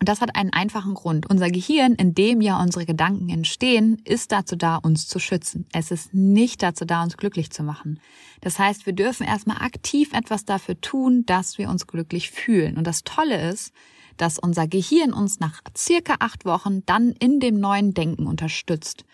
Und 0.00 0.08
das 0.08 0.20
hat 0.20 0.36
einen 0.36 0.52
einfachen 0.52 0.94
Grund. 0.94 1.28
Unser 1.28 1.50
Gehirn, 1.50 1.94
in 1.94 2.14
dem 2.14 2.40
ja 2.40 2.60
unsere 2.62 2.86
Gedanken 2.86 3.28
entstehen, 3.30 4.00
ist 4.04 4.30
dazu 4.30 4.54
da, 4.54 4.76
uns 4.76 5.08
zu 5.08 5.18
schützen. 5.18 5.66
Es 5.72 5.90
ist 5.90 6.14
nicht 6.14 6.62
dazu 6.62 6.84
da, 6.84 7.02
uns 7.02 7.16
glücklich 7.16 7.50
zu 7.50 7.64
machen. 7.64 7.98
Das 8.40 8.60
heißt, 8.60 8.86
wir 8.86 8.92
dürfen 8.92 9.26
erstmal 9.26 9.58
aktiv 9.58 10.12
etwas 10.12 10.44
dafür 10.44 10.80
tun, 10.80 11.26
dass 11.26 11.58
wir 11.58 11.68
uns 11.68 11.88
glücklich 11.88 12.30
fühlen. 12.30 12.76
Und 12.76 12.86
das 12.86 13.02
Tolle 13.02 13.50
ist, 13.50 13.72
dass 14.18 14.38
unser 14.38 14.68
Gehirn 14.68 15.12
uns 15.12 15.40
nach 15.40 15.62
circa 15.76 16.16
acht 16.20 16.44
Wochen 16.44 16.84
dann 16.86 17.12
in 17.12 17.40
dem 17.40 17.58
neuen 17.58 17.94
Denken 17.94 18.26
unterstützt. 18.26 19.04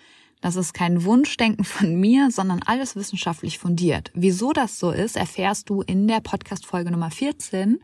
Das 0.40 0.56
ist 0.56 0.74
kein 0.74 1.04
Wunschdenken 1.04 1.64
von 1.64 1.94
mir, 1.94 2.30
sondern 2.30 2.60
alles 2.64 2.96
wissenschaftlich 2.96 3.58
fundiert. 3.58 4.10
Wieso 4.14 4.52
das 4.52 4.78
so 4.78 4.90
ist, 4.90 5.16
erfährst 5.16 5.70
du 5.70 5.82
in 5.82 6.08
der 6.08 6.20
Podcast-Folge 6.20 6.90
Nummer 6.90 7.10
14 7.10 7.78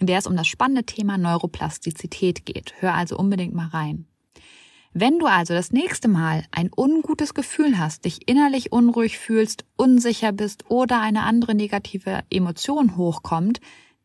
in 0.00 0.06
der 0.06 0.18
es 0.18 0.26
um 0.26 0.36
das 0.36 0.48
spannende 0.48 0.84
Thema 0.84 1.18
Neuroplastizität 1.18 2.46
geht. 2.46 2.74
Hör 2.80 2.94
also 2.94 3.16
unbedingt 3.16 3.54
mal 3.54 3.68
rein. 3.68 4.06
Wenn 4.92 5.20
du 5.20 5.26
also 5.26 5.54
das 5.54 5.70
nächste 5.70 6.08
Mal 6.08 6.44
ein 6.50 6.70
ungutes 6.74 7.34
Gefühl 7.34 7.78
hast, 7.78 8.06
dich 8.06 8.28
innerlich 8.28 8.72
unruhig 8.72 9.18
fühlst, 9.18 9.64
unsicher 9.76 10.32
bist 10.32 10.68
oder 10.68 11.00
eine 11.00 11.22
andere 11.22 11.54
negative 11.54 12.22
Emotion 12.28 12.96
hochkommt, 12.96 13.60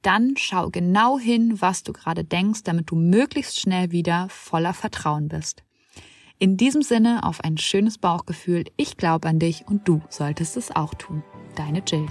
dann 0.06 0.36
schau 0.38 0.70
genau 0.70 1.18
hin, 1.18 1.60
was 1.62 1.84
du 1.84 1.92
gerade 1.92 2.24
denkst, 2.24 2.64
damit 2.64 2.92
du 2.92 2.96
möglichst 2.96 3.60
schnell 3.60 3.92
wieder 3.92 4.28
voller 4.30 4.74
Vertrauen 4.74 5.28
bist. 5.28 5.64
In 6.38 6.58
diesem 6.58 6.82
Sinne 6.82 7.24
auf 7.24 7.44
ein 7.44 7.58
schönes 7.58 7.98
Bauchgefühl. 7.98 8.66
Ich 8.78 8.98
glaube 8.98 9.30
an 9.30 9.40
dich 9.40 9.66
und 9.68 9.88
du 9.88 10.02
solltest 10.10 10.58
es 10.58 10.76
auch 10.76 10.94
tun. 10.94 11.24
Deine 11.56 11.82
Jill. 11.86 12.06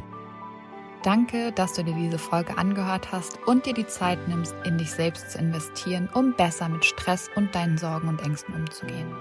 Danke, 1.03 1.53
dass 1.53 1.75
du 1.75 1.85
dir 1.85 1.95
diese 1.95 2.19
Folge 2.19 2.57
angehört 2.57 3.13
hast 3.13 3.39
und 3.47 3.67
dir 3.67 3.75
die 3.75 3.87
Zeit 3.87 4.27
nimmst, 4.27 4.55
in 4.65 4.79
dich 4.79 4.91
selbst 4.91 5.33
zu 5.33 5.39
investieren, 5.39 6.09
um 6.15 6.35
besser 6.35 6.71
mit 6.71 6.85
Stress 6.85 7.29
und 7.37 7.55
deinen 7.55 7.77
Sorgen 7.77 8.09
und 8.09 8.23
Ängsten 8.23 8.55
umzugehen. 8.55 9.15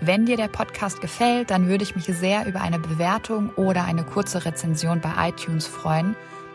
Wenn 0.00 0.26
dir 0.26 0.38
der 0.38 0.48
Podcast 0.48 1.00
gefällt, 1.00 1.50
dann 1.50 1.68
würde 1.68 1.84
ich 1.84 1.94
mich 1.94 2.06
sehr 2.06 2.46
über 2.46 2.62
eine 2.62 2.78
Bewertung 2.78 3.50
oder 3.50 3.84
eine 3.84 4.04
kurze 4.04 4.46
Rezension 4.46 5.00
bei 5.00 5.28
iTunes 5.28 5.66
freuen, 5.66 6.16